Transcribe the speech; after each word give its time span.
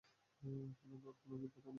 কেননা, 0.43 0.69
ওর 1.03 1.13
কোন 1.19 1.31
অভিজ্ঞতা 1.33 1.59
নেই। 1.59 1.69